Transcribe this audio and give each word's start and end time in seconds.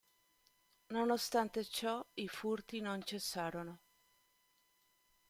Nonostante 0.87 1.63
ciò, 1.63 2.03
i 2.15 2.27
furti 2.27 2.81
non 2.81 3.03
cessarono. 3.03 3.81